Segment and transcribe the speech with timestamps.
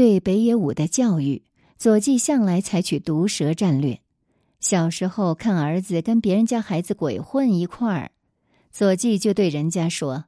[0.00, 1.42] 对北野武的教育，
[1.76, 4.00] 左季向来采取毒舌战略。
[4.58, 8.10] 小时候看儿子跟别人家孩子鬼混一块儿，
[8.70, 10.24] 左季就对人家说：“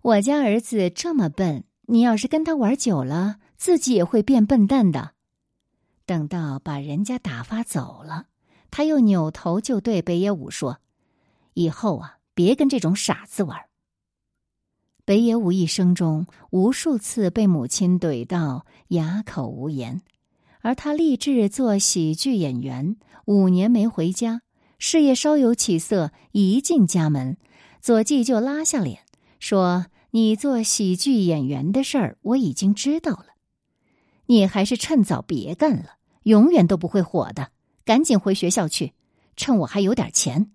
[0.00, 5.10] 我家儿子这么笨，你要是跟他玩久了，自己也会变笨蛋的。”
[6.06, 8.28] 等到把人家打发走了，
[8.70, 10.78] 他又扭头就对北野武说
[11.52, 13.60] ：“以后啊，别跟这种傻子玩。”
[15.04, 20.00] 北野武一生中无数次被母亲怼到哑口无言，
[20.60, 24.42] 而他立志做喜剧演员，五年没回家，
[24.78, 27.36] 事业稍有起色，一进家门，
[27.80, 29.00] 左季就拉下脸
[29.40, 33.26] 说：“你做喜剧演员的事儿我已经知道了，
[34.26, 37.50] 你还是趁早别干了，永远都不会火的，
[37.84, 38.92] 赶紧回学校去，
[39.34, 40.52] 趁我还有点钱。”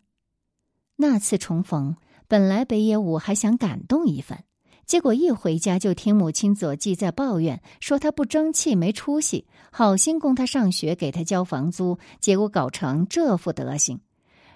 [0.95, 1.97] 那次重逢。
[2.29, 4.43] 本来北野武还想感动一番，
[4.87, 13.99] 结果一回家就听母亲左季在抱怨，说他不争气、没出息，好心供他上学，给他交房租，结果搞成这副德行，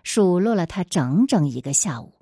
[0.04, 2.14] 数落了他整整一个下午。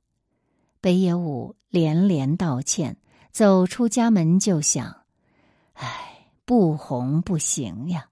[0.82, 2.98] 北野武连连道歉，
[3.32, 5.02] 走出家门就想
[5.78, 8.08] ：“唉，不红不行呀。”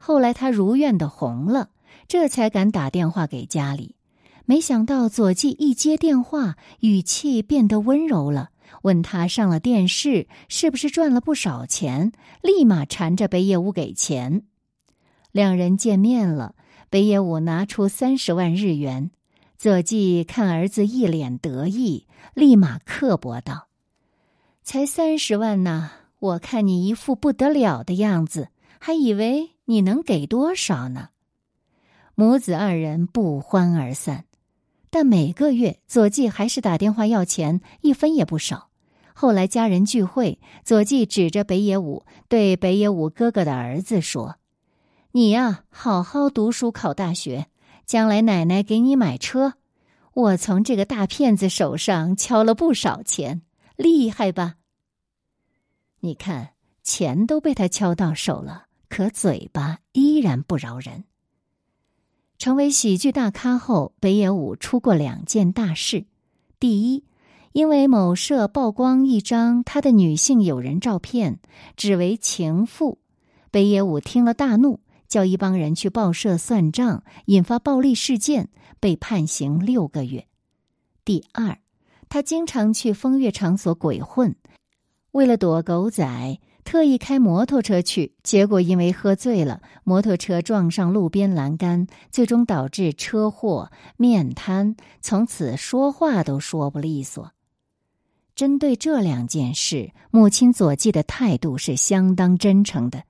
[0.00, 1.68] 后来他如愿的红了，
[2.08, 3.94] 这才敢打电话给家里。
[4.46, 14.42] 没想到左季一接电话，语气变得温柔了，问他上了电视是不是赚了不少钱，立马缠着北野武给钱。
[15.30, 16.54] 两人见面了，
[16.90, 19.10] 北野武拿出三十万日元，
[19.56, 23.68] 左季看儿子一脸得意，立马刻薄道
[24.62, 28.48] ：“才三十万呢，我看你一副不得了的样子，
[28.78, 31.10] 还以为你能给多少呢。”
[32.14, 34.26] 母子二人不欢而散。
[34.94, 38.68] 但每个月，左季还是打电话要钱，一分也不少。
[39.14, 44.36] 后来家人聚会，左季指着北野武对北野武哥哥的儿子说
[45.12, 47.46] ：“你呀，好好读书，考大学，
[47.86, 49.54] 将来奶奶给你买车。
[50.12, 53.40] 我从这个大骗子手上敲了不少钱，
[53.76, 54.56] 厉害吧？
[56.00, 56.50] 你看，
[56.82, 61.04] 钱都被他敲到手了，可嘴巴依然不饶人。”
[62.42, 66.06] 成为喜剧大咖后，北野武出过两件大事。
[66.58, 67.04] 第一，
[67.52, 71.38] 因为某社曝光一张他的女性友人照片，
[71.76, 72.98] 指为情妇，
[73.52, 78.48] 北野武听了大怒，叫一帮人去报社算账，引发暴力事件，
[78.80, 80.26] 被判刑六个月。
[81.04, 81.56] 第二，
[82.08, 84.34] 他经常去风月场所鬼混，
[85.12, 86.40] 为了躲狗仔。
[86.64, 97.32] 特意开摩托车去，结果因为喝醉了，摩托车撞上路边栏杆，最终导致车祸、面瘫，从此说话都说不利索。
[98.34, 103.02] 针对这两件事，母亲左季的态度是相当真诚的。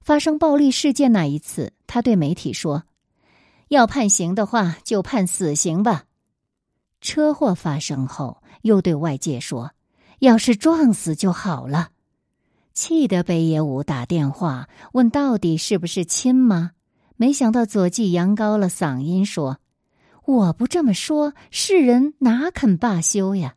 [0.00, 2.84] 发生暴力事件那一次，他对媒体说
[3.68, 6.04] ：“要判刑的话，就判死刑吧。”
[7.00, 9.72] 车祸发生后，又对外界说
[10.20, 11.90] ：“要是撞死就好了。”
[12.80, 16.70] 气得北野武打电话问到底是不是亲妈？
[17.16, 19.58] 没想到左季扬高了嗓音说
[20.24, 23.56] ：“我不这么说，世人哪肯罢休呀？”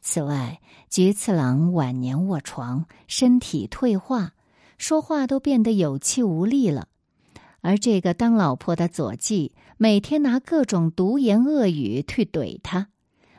[0.00, 4.34] 此外，菊次郎晚年卧床，身体退化，
[4.78, 6.86] 说话都变得有气无力了。
[7.60, 12.86] 而这个当老婆的左季，每天拿各种毒言恶语去怼他。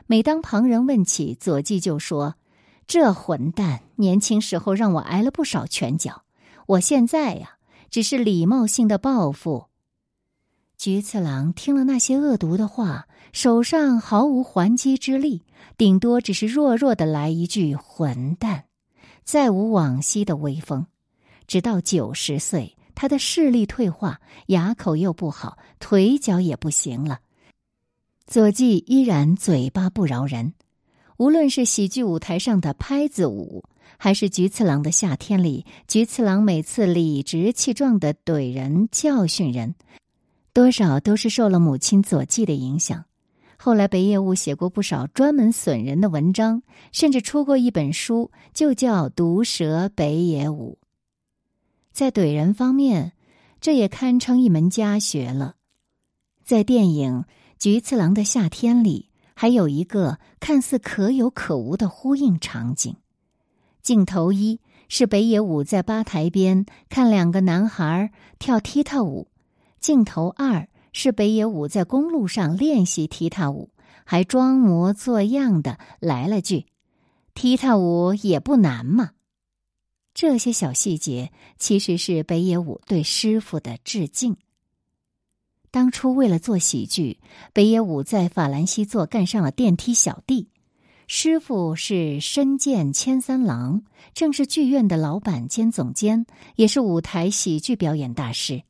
[0.06, 2.34] 每当旁人问起，左季就说。
[2.86, 6.24] 这混蛋年轻时候让我挨了不少拳脚，
[6.66, 7.56] 我现在呀
[7.90, 9.66] 只是礼貌性的报复。
[10.76, 15.44] 菊次郎听了那些恶毒的话，手上毫无还击之力，
[15.78, 18.64] 顶多只是弱弱的来一句“混蛋”，
[19.22, 20.86] 再无往昔的威风。
[21.46, 27.20] 直到九十岁，他的视力退化，牙口又不好，腿脚也不行了，
[28.26, 30.54] 左季依然嘴巴不饶人。
[31.22, 33.62] 无论是喜剧舞台上的拍子舞，
[33.96, 39.76] 还是菊次郎的夏天里，菊次郎每次理直气壮的怼人、教训人，
[40.52, 43.04] 多少都是受了母亲左季的影响。
[43.56, 50.76] 后来北野武写过不少专门损人的文章，甚至出过一本书，就叫《毒舌北野武》。
[51.92, 53.12] 在怼人方面，
[53.60, 55.54] 这也堪称一门家学了。
[56.44, 57.20] 在电影
[57.60, 59.11] 《菊次郎的夏天》里。
[59.34, 62.96] 还有一个看似可有可无的呼应场景，
[63.82, 69.28] 镜头一是北野武在吧台边看两个男孩跳踢踏舞，
[69.80, 73.70] 镜头二是北野武在公路上练习踢踏舞，
[74.04, 76.66] 还装模作样的来了句
[77.34, 79.12] ：“踢踏舞也不难嘛。”
[80.14, 84.36] 这些小细节其实是北野武对师傅的致敬。
[85.72, 87.18] 当初为了做喜剧，
[87.54, 90.48] 北野武在法兰西座干上了电梯小弟。
[91.06, 93.82] 师傅是深见千三郎，
[94.12, 96.26] 正是剧院的老板兼总监，
[96.56, 98.64] 也是舞台喜剧表演大师。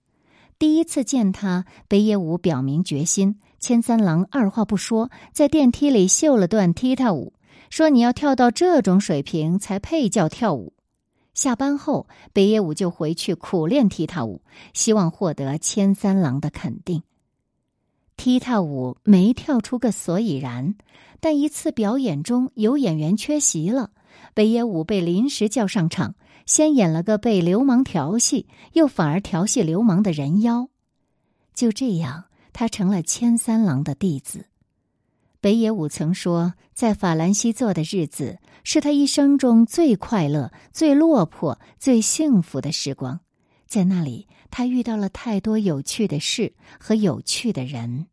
[0.60, 7.32] 第一次见他，北野武表明决心，千三郎二话不说，在电梯里秀了段踢踏舞，
[7.68, 10.72] 说：“你要跳到这种水平才配叫跳舞。”
[11.34, 14.42] 下班后，北野武就回去苦练踢踏舞，
[14.74, 17.02] 希望获得千三郎的肯定。
[18.16, 20.74] 踢踏舞没跳出个所以然，
[21.20, 23.90] 但一次表演中有演员缺席了，
[24.34, 26.14] 北野武被临时叫上场，
[26.46, 30.68] 先演了个被流氓调戏，又反而调戏流氓的人妖。
[31.54, 34.46] 就这样，他成了千三郎的弟子。
[35.40, 43.20] 北野武曾说，在法兰西做的日子是他一生中最快乐、最落魄、最幸福的时光。
[43.66, 48.06] 在那里，他遇到了太多有趣的事和有趣的人。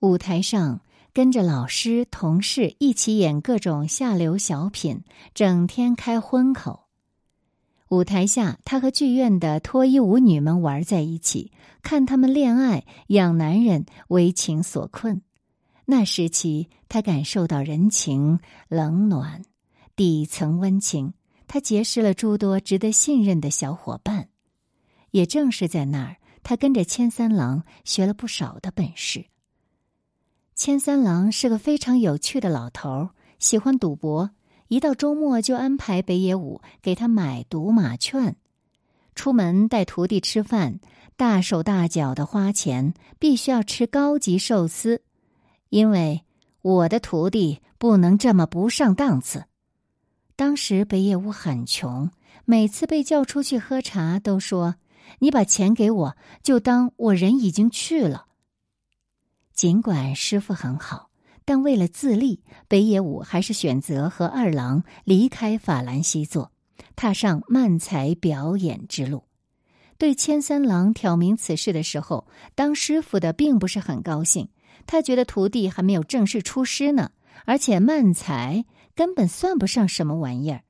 [0.00, 0.80] 舞台上，
[1.12, 5.02] 跟着老师、同事一起演各种下流小品，
[5.34, 6.86] 整天开荤口；
[7.88, 11.50] 舞台下，他和剧院的脱衣舞女们玩在一起，
[11.82, 15.22] 看他们恋爱、养男人、为情所困。
[15.90, 19.42] 那时期，他感受到人情冷暖、
[19.96, 21.14] 底层温情。
[21.46, 24.28] 他结识了诸多值得信任的小伙伴。
[25.12, 29.24] 也正是在那儿，他跟着千三郎学了不少的本事。
[30.54, 33.08] 千三郎是个非常有趣的老头，
[33.38, 34.32] 喜欢赌博。
[34.66, 38.36] 一到周末，就安排北野武给他买赌马券。
[39.14, 40.80] 出门带徒弟吃饭，
[41.16, 45.00] 大手大脚的花钱，必须要吃高级寿司。
[45.70, 46.24] 因为
[46.62, 49.44] 我的徒弟不能这么不上档次。
[50.36, 52.10] 当时北野武很穷，
[52.44, 54.76] 每次被叫出去喝茶，都说
[55.18, 58.26] ：“你把钱给我，就当我人已经去了。”
[59.52, 61.10] 尽管师傅很好，
[61.44, 66.52] 但为了自立，北野武还是选择和二郎离开法兰西座，
[66.94, 69.24] 踏上漫才表演之路。
[69.98, 74.48] 对千三郎挑明此事的时候，当师傅的并不是很高兴。
[74.88, 77.10] 他觉得徒弟还没有正式出师呢，
[77.44, 78.64] 而且慢才
[78.96, 80.62] 根本算不上什么玩意儿。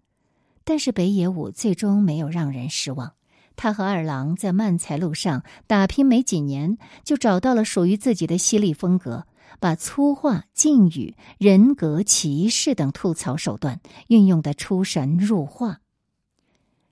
[0.65, 3.13] 但是北野武最终没有让人失望，
[3.55, 9.25] 他和二郎在慢才路上打拼没几年，就找到了属于自己的犀利风格，
[9.61, 15.79] 把粗话、敬语、人格歧视等吐槽手段运用的出神入化。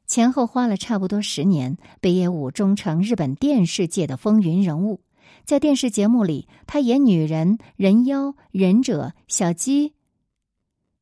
[0.06, 5.00] 前后花了差不多十年，北野武终成日本电视界的风云人物。
[5.46, 9.94] 在电视节目里，他演女人、人妖、忍者、小鸡、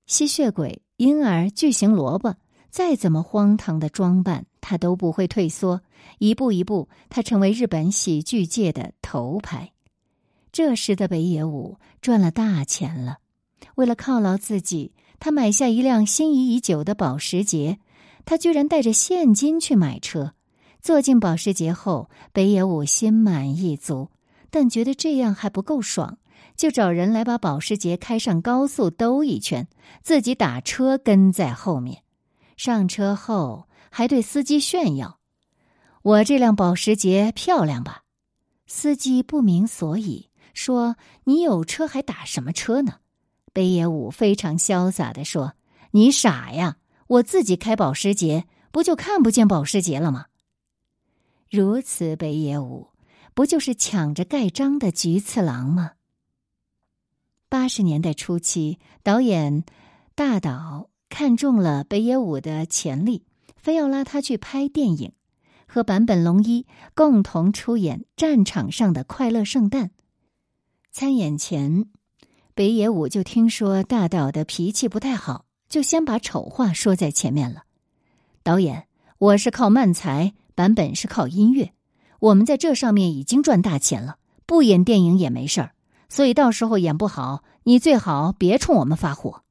[0.05, 2.37] 吸血鬼、婴儿、巨型萝卜，
[2.69, 5.81] 再怎么荒唐的装扮，他都不会退缩。
[6.19, 9.73] 一步一步，他成为日本喜剧界的头牌。
[10.52, 13.20] 这时的北野武赚了大钱了。
[13.76, 17.79] 为了犒劳自己，他买下一辆心仪已久的保时捷。
[18.26, 20.35] 他居然带着现金去买车。
[20.82, 24.11] 坐进保时捷后，北野武心满意足。
[24.55, 26.17] 但觉得这样还不够爽，
[26.56, 29.67] 就找人来把保时捷开上高速兜一圈，
[30.01, 32.05] 自己打车跟在后面。
[32.56, 35.19] 上车后还对司机炫耀
[36.02, 38.02] ：“我这辆保时捷漂亮吧？”
[38.69, 40.95] 司机不明所以，说
[41.26, 43.00] ：“你有车还打什么车呢？”
[43.52, 45.55] 北野武非常潇洒的说
[45.90, 46.76] ：“你傻呀，
[47.09, 50.26] 我自己开保时捷，不就看不见保时捷了吗？”
[51.50, 52.94] 如此，北野武。
[53.35, 55.95] 不就是抢着盖章的菊次郎吗？
[57.49, 59.64] 八十年代初期，导演
[60.14, 63.26] 大岛看中了北野武的潜力，
[63.57, 65.12] 非要拉他去拍电影，
[65.67, 66.64] 和坂本龙一
[66.95, 69.88] 共同出演《战场上的快乐圣诞》。
[70.93, 71.87] 参演前，
[72.55, 77.64] 北野武就听说大岛的脾气不太好，就先把丑话说在前面了。
[78.45, 78.87] 导演，
[79.19, 81.74] 我是靠漫才，版本是靠音乐。
[82.25, 84.16] 我们在这上面已经赚大钱了，
[84.47, 85.73] 不演电影也没事儿，
[86.09, 89.43] 所以到时候演不好，你最好别冲我们发火。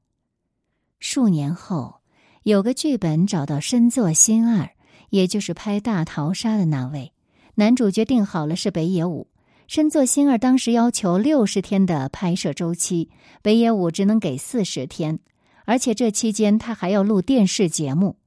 [1.00, 2.02] 数年后，
[2.42, 4.72] 有个剧本找到深作新二，
[5.12, 7.14] 也就是拍《大逃杀》的那位
[7.56, 9.28] 男主角，定好了是北野武。
[9.68, 13.12] 深作新二当时要求六十天的拍摄周期，
[13.44, 15.20] 北野武只能给四十天，
[15.66, 18.18] 而且这期间他还要录电视节目。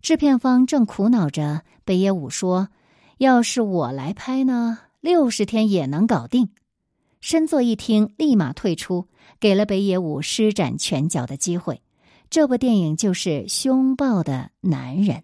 [0.00, 2.70] 制片方正苦恼着，北野武说。
[3.20, 6.48] 要是我来拍呢，六十天也能搞定。
[7.20, 9.08] 申作一听，立马退出，
[9.38, 11.82] 给了北野武施展拳脚的机会。
[12.30, 15.18] 这部电影就是《凶暴的男人》。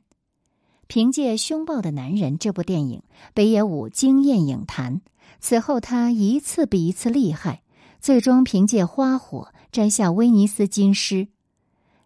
[0.87, 5.01] 凭借《凶暴的男人》这部电影，北野武惊艳影坛。
[5.41, 7.63] 此后，他一次比一次厉害，
[7.99, 11.29] 最终凭借《花火》摘下威尼斯金狮。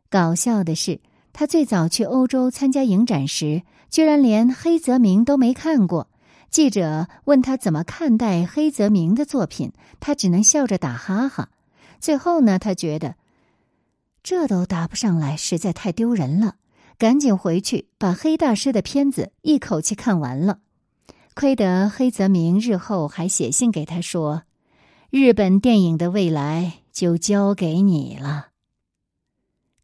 [0.09, 1.01] 搞笑的是，
[1.33, 6.09] 他最早去欧洲参加影展时，居然连黑泽明都没看过。
[6.51, 11.51] 记者问他怎么看待黑泽明的作品，他只能笑着打哈哈。
[12.01, 13.15] 最后呢，他觉得
[14.23, 16.57] 这都答不上来，实在太丢人了，
[16.99, 20.59] 赶紧回去把黑大师的片子一口气看完了。
[21.35, 24.43] 亏得黑泽明日后还写信给他说
[25.11, 28.49] ：“日本电影的未来就交给你了。”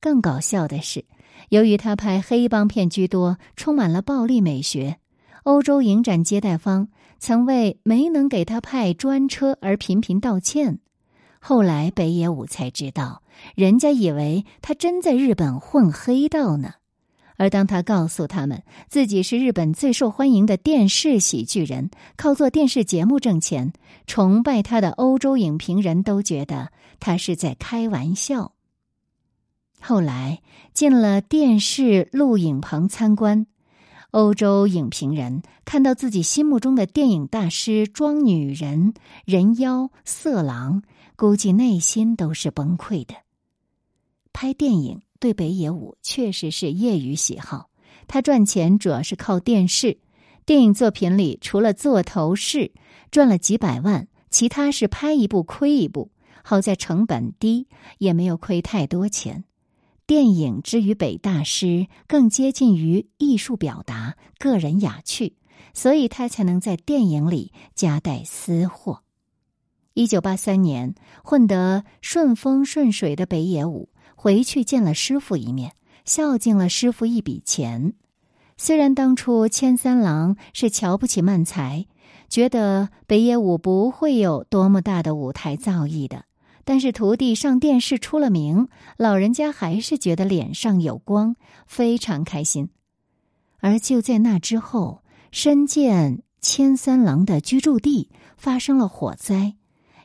[0.00, 1.04] 更搞笑的是，
[1.48, 4.98] 由于他拍黑帮片居多，充满了暴力美学。
[5.44, 6.88] 欧洲影展接待方
[7.18, 10.80] 曾为没能给他派专车而频频道歉。
[11.38, 13.22] 后来北野武才知道，
[13.54, 16.72] 人家以为他真在日本混黑道呢。
[17.38, 23.72] 而当他告诉他们自己是日本最受欢迎的电视喜剧人，靠做电视节目挣钱，
[24.06, 28.55] 崇拜他的欧洲影评人都觉得他是在开玩笑。
[29.88, 30.42] 后来
[30.74, 33.46] 进了电视录影棚参观。
[34.10, 40.82] 欧洲影评人看到自己心目中的电影大师装女人、人妖、色狼，
[41.14, 43.14] 估计内心都是崩溃的。
[44.32, 47.70] 拍电影对北野武确实是业余喜好，
[48.08, 49.98] 他赚钱主要是靠电视。
[50.44, 52.72] 电影作品里除了做头饰
[53.12, 56.10] 赚了几百万，其他是拍一部亏一部。
[56.42, 59.44] 好在成本低，也没有亏太多钱。
[60.06, 65.34] 电影之于北大师更接近于艺术表达、个人雅趣，
[65.74, 69.02] 所以他才能在电影里夹带私货。
[69.94, 70.94] 一九八三年，
[71.24, 75.72] 混得顺风顺水的北野武回去见了师傅一面，
[76.04, 77.94] 孝敬了师傅一笔钱。
[78.56, 81.86] 虽然当初千三郎是瞧不起漫才，
[82.28, 86.26] 觉得北野武不会有多么大的舞台造诣的。
[86.68, 92.70] 但是徒弟上电视出了名，老人家还是觉得脸上有光，非常开心。
[93.60, 99.54] 而就在那之后，深见千三郎的居住地发生了火灾，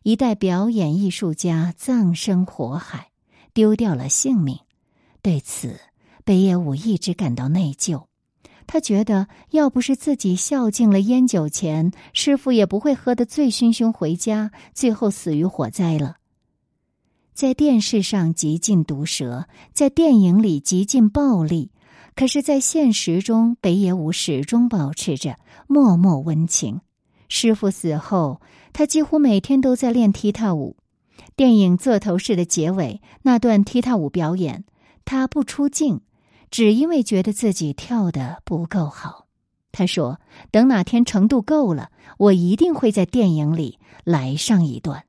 [0.04, 3.10] 一代表演艺术家葬身火海，
[3.56, 4.60] 丢掉了性命。
[5.24, 5.80] 对此，
[6.24, 8.04] 北野武一直感到内疚。
[8.68, 16.18] 他觉得，要不是自己孝敬了烟酒钱，师傅也不会喝得醉醺醺回家，最后死于火灾了。
[17.34, 21.72] 在电视上极尽毒舌，在电影里极尽暴力，
[22.16, 26.82] 可是，在现实中，北野武始终保持着默默温情。
[27.30, 28.42] 师傅死后，
[28.74, 30.76] 他几乎每天都在练踢踏舞。
[31.36, 34.66] 电影《座头市》的结尾那段踢踏舞表演，
[35.06, 36.02] 他不出镜，
[36.52, 39.28] 只因为觉得自己跳的不够好。
[39.72, 40.20] 他说
[40.52, 45.06] ：“等哪天程度够了，我一定会在电影里来上一段。”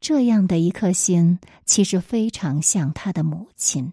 [0.00, 3.92] 这样的一颗心，其实非常像他的母亲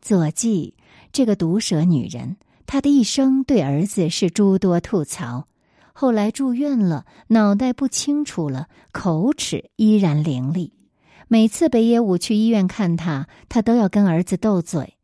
[0.00, 0.74] 左纪
[1.12, 2.36] 这个毒舌女人。
[2.64, 5.46] 她的一生对儿子是诸多吐槽，
[5.92, 10.70] 后来住院了，脑袋不清楚了，口齿依然伶俐。
[11.28, 14.96] 每次北野武去医院看他，他都要跟儿子斗嘴。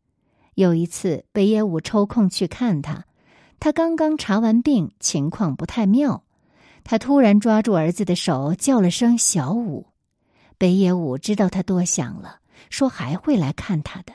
[0.55, 3.05] 有一次，北野武抽空去看他，
[3.61, 6.25] 他刚刚查完病，情况不太妙。
[6.91, 9.89] 他突然抓住儿子的手，叫了声“小五”。
[10.57, 12.41] 北野武知道他多想了，
[12.71, 14.15] 说还会来看他的。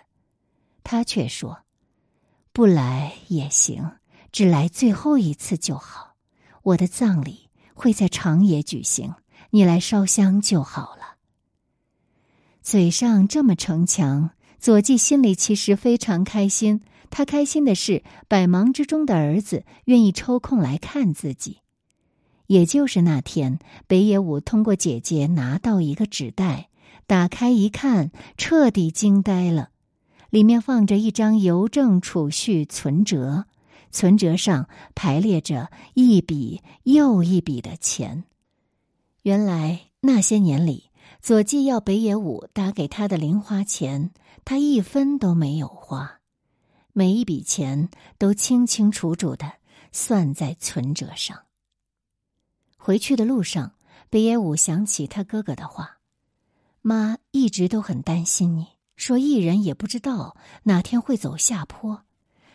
[0.84, 1.66] 他却说
[2.52, 3.92] ：“不来也行，
[4.32, 6.16] 只来最后一次就好。
[6.64, 9.14] 我的葬礼会在长野举行，
[9.52, 11.18] 你来烧香就好了。”
[12.64, 16.82] 嘴上这么逞强，佐纪心里其实非常开心。
[17.12, 21.60] 他开心的是，百忙之中的儿子愿意抽空来看自己。
[22.48, 26.70] 也就是那天，北野武通过姐姐拿到一个纸袋，
[27.08, 29.70] 打开一看，彻底惊呆了。
[30.30, 33.46] 里面放着一张邮政储蓄存折，
[33.92, 38.24] 存折上排列着一笔又一笔的钱。
[39.22, 40.90] 原来那些年里，
[41.22, 44.12] 左纪要北野武打给他的零花钱，
[44.44, 46.20] 他一分都没有花，
[46.92, 49.54] 每一笔钱都清清楚楚的
[49.92, 51.38] 算在存折上。
[52.86, 53.76] 回去的路上，
[54.10, 56.00] 北野武想起他哥哥的话
[56.84, 62.04] ：“妈一直都很担心你，说艺人也不知道哪天会走下坡。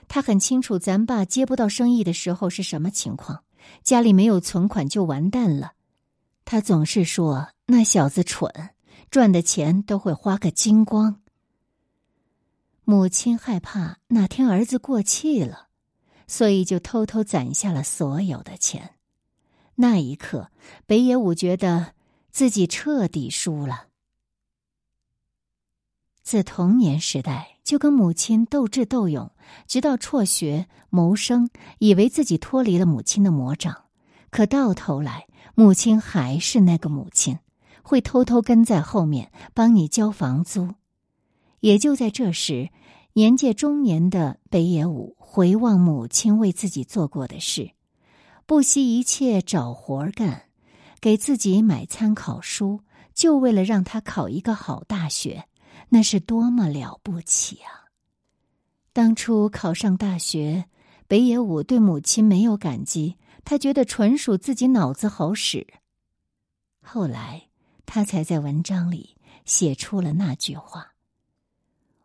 [0.07, 3.43] 他很清楚咱爸接不到生意的时候是什么情况，
[3.83, 5.73] 家里没有存款就完蛋了。
[6.45, 8.53] 他总是说那小子蠢，
[9.11, 11.23] 赚的钱都会花个精光。
[12.85, 15.69] 母亲害怕哪天儿子过气了，
[16.27, 18.97] 所以就偷偷攒下了所有的钱。
[19.81, 20.51] 那一刻，
[20.87, 21.95] 北野武觉得
[22.33, 23.87] 自己彻底输了。
[26.21, 29.31] 自童年时代就跟母亲斗智斗勇，
[29.69, 33.85] 直到辍学谋生，以为自己脱离了母亲的魔掌，
[34.31, 37.39] 可到头来，母亲还是那个母亲，
[37.83, 40.75] 会偷偷跟在后面帮你交房租。
[41.61, 42.71] 也就在这时，
[43.13, 47.71] 年届中年的北野武回望母亲为自己做过的事，
[48.49, 50.45] 不惜一切找活干，
[51.03, 52.81] 给自己买参考书，
[53.13, 55.45] 就为了让他考一个好大学。
[55.91, 57.93] 那是多么了不起啊！
[58.95, 60.65] 当初考上大学，
[61.07, 65.67] 北野武对母亲没有感激，他觉得纯属自己脑子好使。
[66.81, 67.49] 后来，
[67.85, 69.15] 他才在文章里
[69.45, 70.95] 写出了那句话。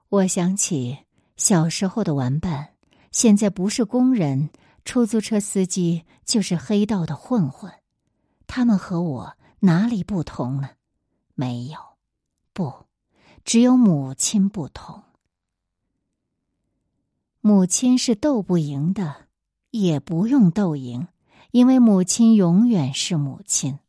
[0.10, 0.98] 我想起
[1.38, 2.74] 小时候的玩伴，
[3.14, 4.50] 现在不是工人、
[4.86, 7.72] 出租车司机，就是黑道的混混，
[8.48, 10.72] 他们和我哪里不同呢？
[11.36, 11.78] 没有，
[12.54, 12.86] 不。
[13.46, 15.04] 只有母亲不同，
[17.42, 19.28] 母亲是斗不赢的，
[19.72, 21.08] 也不用斗赢，
[21.52, 23.80] 因为母亲永远是母亲。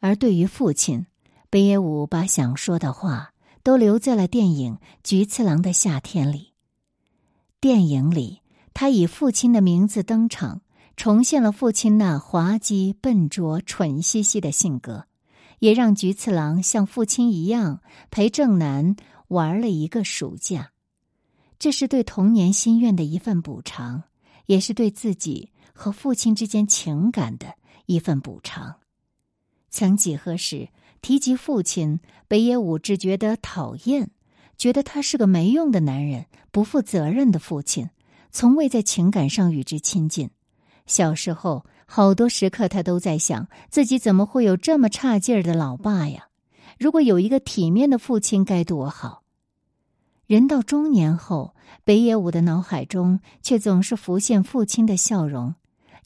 [0.00, 1.06] 而对于父亲，
[1.50, 6.54] 北野武把想说的话都留在了电影《菊次郎的夏天》里。
[7.60, 8.40] 电影里，
[8.74, 10.62] 他以父亲的名字登场，
[10.96, 15.06] 重现了父亲那滑稽、笨拙、蠢兮兮的性格。
[15.58, 18.96] 也让菊次郎像父亲一样陪正南
[19.28, 20.72] 玩了一个暑假，
[21.56, 24.02] 这是对童年心愿的一份补偿，
[24.46, 27.54] 也是对自己和父亲之间情感的
[27.86, 28.74] 一份补偿。
[29.70, 30.68] 曾几何时，
[31.00, 34.10] 提及父亲，北野武只觉得讨厌，
[34.58, 37.88] 觉得他是个没用的男人，不负责任的父亲，
[38.32, 40.28] 从未在情感上与之亲近。
[40.86, 41.64] 小时候。
[41.94, 46.28] 好多时刻，他都在想自己怎么会有这么差劲儿的老爸呀？
[46.78, 49.24] 如果有一个体面的父亲，该多好！
[50.26, 55.54] 人到中年后，北野武的脑海中却总是浮现父亲的笑容，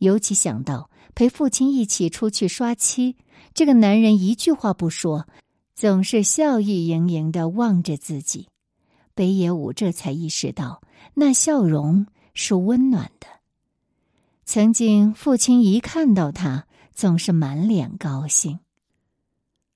[0.01, 3.15] 尤其想到陪父亲一起出去刷漆，
[3.55, 5.29] 这个男人一句话不说，
[5.77, 8.49] 总是笑意盈盈的望着自己，
[9.15, 10.83] 北野武这才意识到，
[11.15, 13.27] 那笑容是温暖的。
[14.45, 18.61] 曾经，父亲一看到他，总是满脸高兴。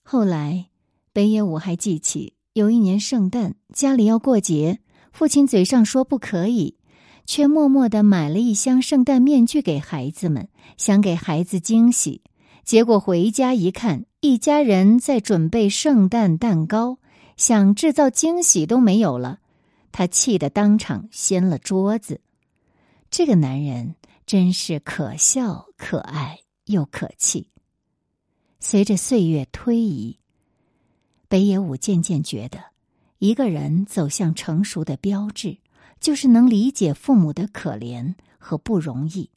[0.03, 0.67] 后来，
[1.13, 4.79] 北野武还记起有一年圣诞，家里要过节，
[5.11, 6.77] 父亲嘴上说不可以，
[7.25, 12.23] 却默默的买了一箱圣诞面具给孩子们，想给孩子惊喜。
[12.63, 16.99] 结果回家一看，一家人在准备圣诞蛋糕，
[17.37, 19.41] 想制造惊喜都没有了，
[19.91, 22.21] 他气得当场掀了桌子。
[23.11, 23.97] 这个男人。
[24.27, 27.49] 真是可笑、可爱又可气。
[28.61, 30.21] 随着岁月推移，
[31.27, 32.67] 北野武渐渐觉得，
[33.19, 35.59] 一个人走向成熟的标志，
[35.99, 39.31] 就是能理解父母的可怜和不容易。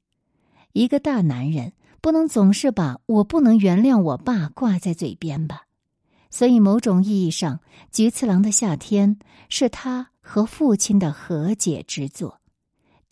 [0.73, 5.65] 一个大男人不能总是把我不能原谅我爸挂在嘴边吧？
[6.29, 7.55] 所以，某种意义上，
[7.91, 9.15] 《菊次郎的夏天》
[9.49, 12.42] 是他和父亲的和解之作。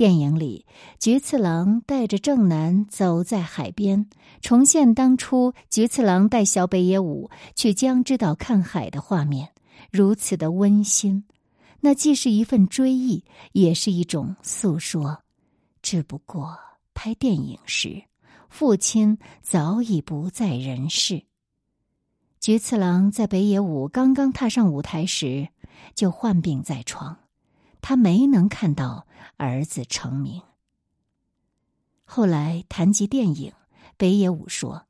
[0.01, 0.65] 电影里，
[0.97, 4.09] 菊次郎带着正南走在海边，
[4.41, 9.49] 重现当初菊次郎带小北野武去江之岛看海的画面，
[9.91, 11.23] 如此的温馨。
[11.81, 15.21] 那既是一份追忆，也是一种诉说。
[15.83, 16.57] 只不过
[16.95, 18.01] 拍电影时，
[18.49, 21.25] 父亲早已不在人世。
[22.39, 25.49] 菊次郎在北野武刚刚踏上舞台时，
[25.93, 27.19] 就患病在床。
[27.83, 29.07] 他没能看到
[29.37, 30.41] 儿子成名。
[32.03, 33.53] 后来谈及电影，
[33.95, 34.85] 北野武说：“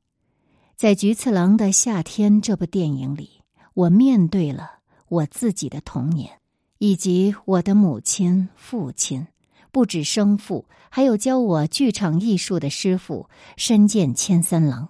[0.76, 3.42] 在菊次郎的夏天这部电影里，
[3.74, 6.40] 我面对了我自己的童年，
[6.78, 9.28] 以及我的母亲、父亲，
[9.70, 14.88] 不止生父，还有教我剧场艺术的师傅深见千三郎，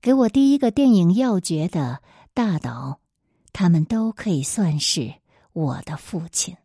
[0.00, 2.00] 给我第一个电影要诀的
[2.32, 3.00] 大岛，
[3.52, 5.14] 他们都可以算是
[5.52, 6.56] 我的父亲。”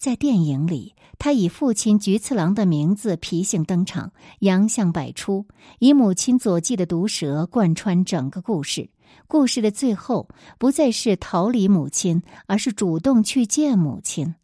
[0.00, 5.44] 在电影里，他以父亲菊次郎的名字脾性登场，洋相百出，
[5.78, 8.88] 以母亲左记的毒舌贯穿整个故事。
[9.26, 10.26] 故事的最后，
[10.58, 14.34] 不再是逃离母亲，而是主动去见母亲。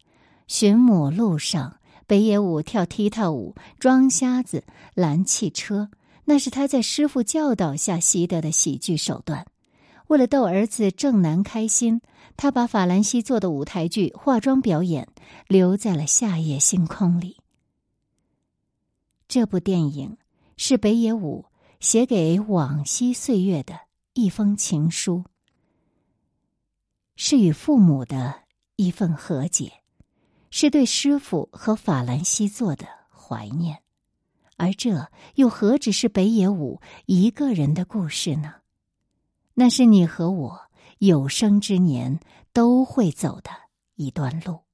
[0.45, 5.89] 寻母路上，北野武跳踢踏舞、装瞎子、拦汽车，
[6.25, 9.47] 那是他在师傅教导下习得的喜剧手段。
[10.07, 12.01] 为了逗儿子正南开心，
[12.37, 15.07] 他把法兰西做的舞台剧化妆表演
[15.47, 17.37] 留在了夏夜星空里。
[19.27, 20.17] 这部电影
[20.55, 21.45] 是北野武
[21.79, 23.81] 写给往昔岁月的
[24.13, 25.25] 一封情书，
[27.17, 28.43] 是与父母的
[28.77, 29.73] 一份和解，
[30.49, 33.79] 是对师傅和法兰西做的怀念。
[34.55, 38.53] 而这又何止是北野武一个人的故事呢？
[39.59, 42.19] 那是你和我有生之年
[42.53, 43.49] 都会走的
[43.95, 44.66] 一段路。